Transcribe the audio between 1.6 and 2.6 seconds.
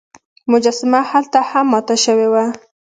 ماته شوې وه.